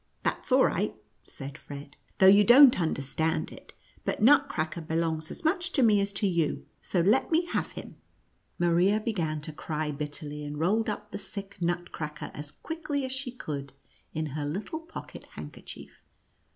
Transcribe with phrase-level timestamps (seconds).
[0.23, 0.95] "That's all right,"
[1.25, 3.71] said Fred, "though you don't understand it.
[4.03, 7.97] But Nutcracker belongs as much to me as to you, so let me have him."
[8.57, 8.69] NUTCRACKEK AND MOUSE KING.
[8.71, 13.11] 23 Maria began to cry bitterly, and rolled up the sick Nutcracker as quickly as
[13.11, 13.73] she could
[14.11, 16.01] in her little pocket handkerchief.